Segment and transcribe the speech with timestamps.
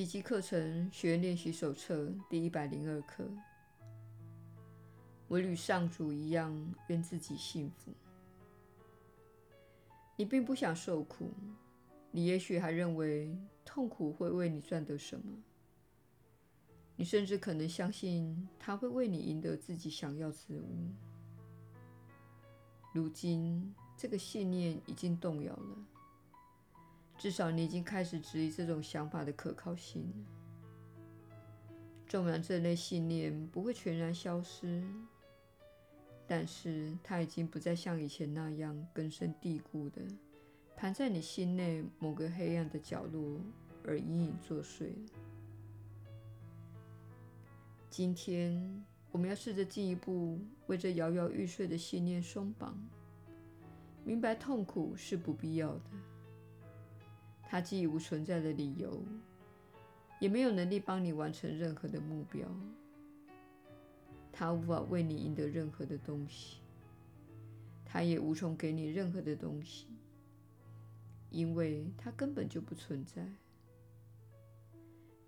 [0.00, 3.30] 奇迹课程学员练习手册第一百零二课。
[5.28, 7.92] 我与上主一样，愿自己幸福。
[10.16, 11.34] 你并不想受苦，
[12.10, 15.36] 你也许还认为痛苦会为你赚得什么。
[16.96, 20.88] 你甚至可能相信它会为你赢得自己想要之物。
[22.94, 25.99] 如今，这个信念已经动摇了。
[27.20, 30.10] 至少你已经开始质疑这种想法的可靠性。
[32.08, 34.82] 纵然这类信念不会全然消失，
[36.26, 40.00] 但是它已经不再像以前那样根深蒂固的
[40.74, 43.38] 盘在你心内某个黑暗的角落
[43.84, 44.94] 而隐隐作祟。
[47.90, 48.82] 今天，
[49.12, 52.74] 我们要试着进一步为这摇摇欲坠的信念松绑，
[54.04, 55.82] 明白痛苦是不必要的。
[57.50, 59.02] 它既无存在的理由，
[60.20, 62.46] 也没有能力帮你完成任何的目标。
[64.30, 66.60] 它无法为你赢得任何的东西，
[67.84, 69.88] 它也无从给你任何的东西，
[71.28, 73.26] 因为它根本就不存在。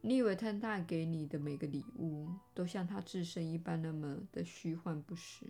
[0.01, 5.45] 你以为他带给你的每个礼物都像他自身一般那么的虚幻不实？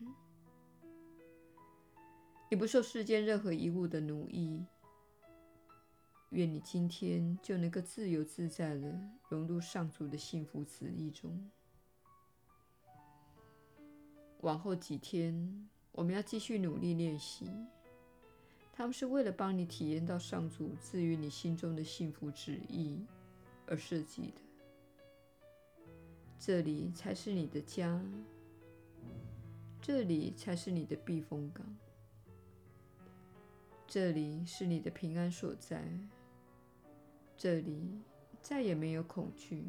[2.51, 4.65] 你不受世间任何一物的奴役。
[6.33, 8.91] 愿你今天就能够自由自在地
[9.29, 11.51] 融入上主的幸福旨意中。
[14.41, 17.51] 往后几天，我们要继续努力练习，
[18.73, 23.05] 他们是为了帮你体验到上主赐予你心中的幸福旨意
[23.67, 24.41] 而设计的。
[26.39, 28.03] 这里才是你的家，
[29.83, 31.65] 这里才是你的避风港，
[33.87, 35.85] 这里是你的平安所在，
[37.43, 37.99] 这里
[38.41, 39.65] 再也没有恐惧，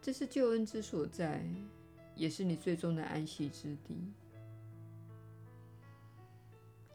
[0.00, 1.40] 这是救恩之所在，
[2.16, 3.96] 也是你最终的安息之地。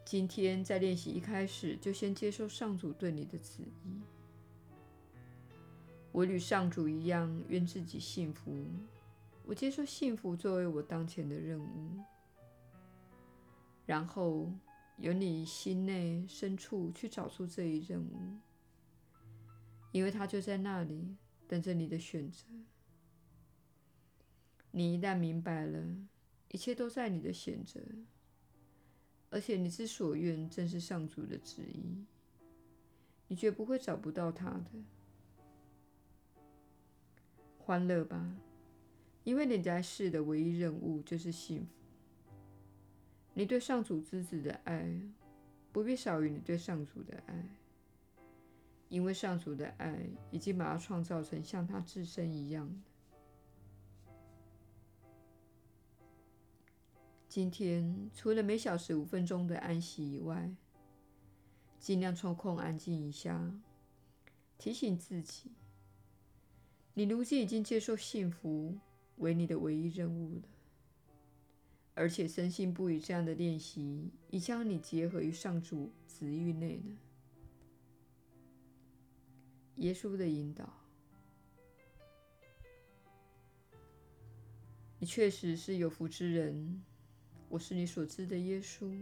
[0.04, 4.02] 今天在练习一开始，就先接受上主对你的旨意。
[6.12, 8.54] 我与上主一样，愿自己幸福。
[9.46, 11.98] 我接受幸福作为我当前的任务，
[13.86, 14.52] 然后
[14.98, 18.36] 由你心内深处去找出这一任务，
[19.92, 21.16] 因为他就在那里
[21.46, 22.44] 等着你的选择。
[24.70, 25.82] 你一旦明白了，
[26.50, 27.80] 一切都在你的选择，
[29.30, 32.04] 而且你之所愿正是上主的旨意，
[33.28, 34.70] 你绝不会找不到他的。
[37.58, 38.36] 欢乐吧，
[39.24, 41.72] 因为你在世的唯一任务就是幸福。
[43.34, 45.00] 你对上主之子的爱，
[45.70, 47.44] 不必少于你对上主的爱，
[48.88, 52.82] 因为上主的爱已经把它创造成像他自身一样。
[57.28, 60.50] 今天除了每小时五分钟的安息以外，
[61.78, 63.52] 尽量抽空安静一下，
[64.56, 65.52] 提醒自己。
[66.94, 68.78] 你如今已经接受幸福
[69.18, 70.42] 为你的唯一任务了，
[71.94, 77.07] 而且深信不疑这样的练习已将你结合于上主旨意内了。
[79.78, 80.68] 耶稣的引导，
[84.98, 86.82] 你确实是有福之人。
[87.48, 88.92] 我是你所知的耶稣。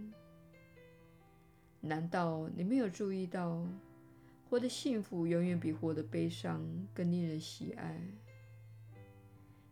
[1.81, 3.67] 难道你没有注意到？
[4.49, 6.63] 活得幸福永远比活得悲伤
[6.95, 8.01] 更令人喜爱。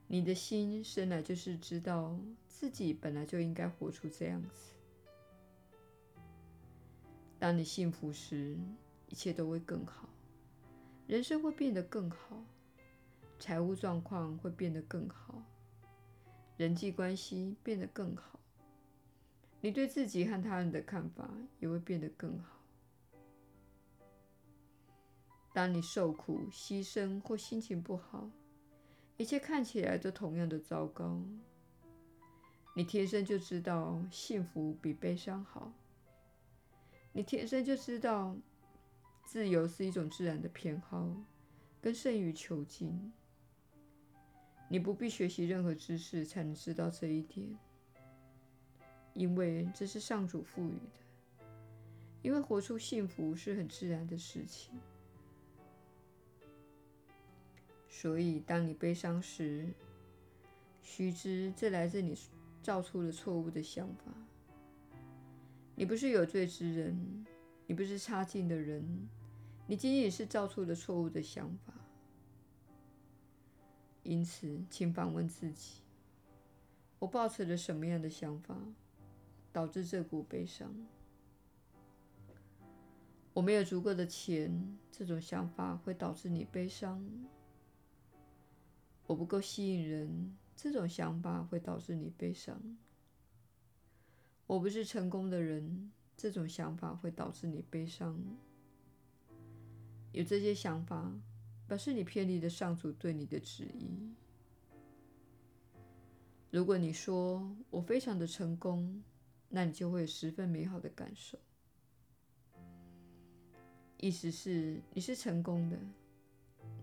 [0.09, 4.73] 你的心生来就是知道自己本来就应该活出这样子。
[7.39, 8.57] 当你幸福时，
[9.09, 10.09] 一切都会更好，
[11.07, 12.43] 人生会变得更好，
[13.39, 15.43] 财务状况会变得更好，
[16.57, 18.41] 人际关系变得更好，
[19.61, 21.29] 你对自己和他人的看法
[21.61, 22.59] 也会变得更好。
[25.53, 28.31] 当你受苦、牺牲或心情不好，
[29.19, 31.23] 一切看起来都同样的糟糕。
[32.75, 35.71] 你天生就知道幸福比悲伤好。
[37.13, 38.37] 你天生就知道
[39.25, 41.11] 自由是一种自然的偏好，
[41.81, 43.13] 更胜于囚禁。
[44.69, 47.47] 你不必学习任何知识才能知道这一点，
[49.13, 51.47] 因为这是上主赋予的。
[52.23, 54.73] 因为活出幸福是很自然的事情。
[57.87, 59.69] 所以，当你悲伤时，
[60.83, 62.17] 须知这来自你
[62.63, 64.13] 造出了错误的想法。
[65.75, 67.27] 你不是有罪之人，
[67.67, 69.09] 你不是差劲的人，
[69.67, 71.73] 你仅仅是造出了错误的想法。
[74.03, 75.81] 因此，请反问自己：
[76.99, 78.55] 我抱持着什么样的想法，
[79.51, 80.75] 导致这股悲伤？
[83.33, 87.01] 我没有足够的钱，这种想法会导致你悲伤；
[89.07, 92.57] 我不够吸引人，这种想法会导致你悲伤；
[94.47, 98.19] 我不是成功的人，这种想法会导致你悲伤。
[100.13, 101.13] 有这些想法，
[101.67, 104.15] 表示你偏离了上主对你的旨意。
[106.51, 109.03] 如果你说我非常的成功，
[109.49, 111.39] 那你就会有十分美好的感受。
[113.99, 115.79] 意思是你是成功的，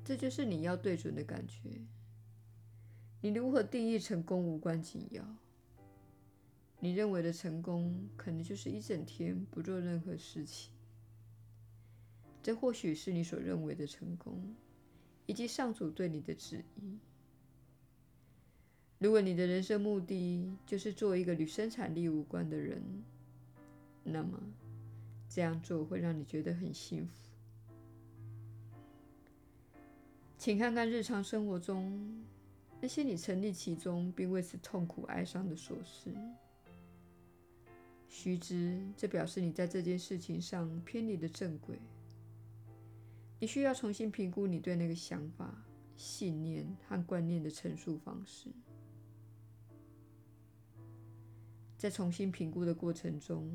[0.04, 1.69] 这就是你要对准的感觉。
[3.22, 5.24] 你如何定义成功无关紧要。
[6.83, 10.74] 你认为的成功，可能就是一整天不做任何事情。
[12.42, 14.56] 这或许是你所认为的成功，
[15.28, 16.98] 以及上主对你的旨意。
[18.98, 22.81] 如果你的人生目的就是做一个与生产力无关的人，
[24.04, 24.42] 那么，
[25.30, 27.30] 这样做会让你觉得很幸福。
[30.39, 32.25] 请看看日常生活中
[32.81, 36.12] 那些你沉溺其中并为此痛苦哀伤的琐事。
[38.13, 41.79] 须知，这表示你在这件事情上偏离了正轨。
[43.39, 45.63] 你需要重新评估你对那个想法、
[45.95, 48.49] 信念和观念的陈述方式。
[51.77, 53.49] 在重新评估的过程中，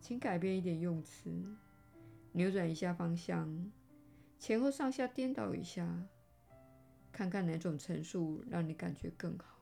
[0.00, 1.28] 请改变一点用词，
[2.30, 3.72] 扭转一下方向，
[4.38, 6.06] 前后上下颠倒一下，
[7.10, 9.53] 看看哪种陈述让你感觉更好。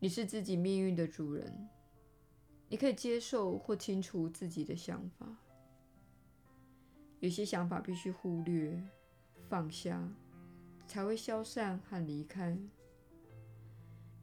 [0.00, 1.68] 你是自己命运的主人，
[2.68, 5.26] 你可以接受或清除自己的想法。
[7.18, 8.80] 有些想法必须忽略、
[9.48, 10.08] 放下，
[10.86, 12.56] 才会消散和离开；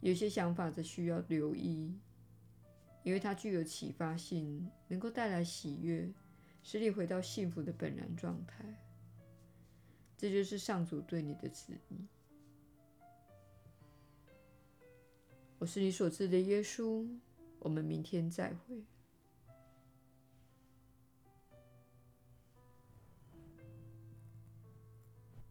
[0.00, 1.94] 有些想法则需要留意。
[3.02, 6.10] 因为它具有启发性，能够带来喜悦，
[6.62, 8.64] 使你回到幸福的本然状态。
[10.16, 12.08] 这就是上主对你的旨意。
[15.58, 17.06] 我是你所知的耶稣。
[17.60, 18.84] 我们明天再会。